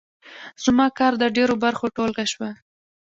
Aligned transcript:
زما 0.63 0.85
کار 0.97 1.13
د 1.19 1.23
ډېرو 1.35 1.55
برخو 1.63 1.85
ټولګه 1.95 2.25
شوه. 2.33 2.49